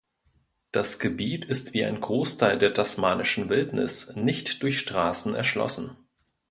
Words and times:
Das 0.71 0.97
Gebiet 0.97 1.45
ist 1.45 1.75
wie 1.75 1.85
ein 1.85 2.01
Großteil 2.01 2.57
der 2.57 2.73
tasmanischen 2.73 3.49
Wildnis 3.49 4.15
nicht 4.15 4.63
durch 4.63 4.79
Straßen 4.79 5.35
erschlossen. 5.35 5.95